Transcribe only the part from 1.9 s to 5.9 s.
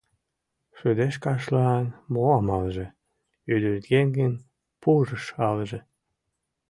мо амалже?» Ӱдыръеҥын пурыш алже.